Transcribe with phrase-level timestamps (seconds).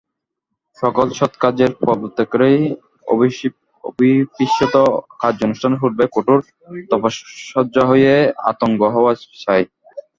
[0.77, 2.59] সকল সৎকার্যের প্রবর্তকেরই
[3.83, 4.75] অভীপ্সিত
[5.21, 6.39] কার্যানুষ্ঠানের পূর্বে কঠোর
[6.91, 8.15] তপস্যাসহায়ে
[8.49, 9.63] আত্মজ্ঞ হওয়া চাই।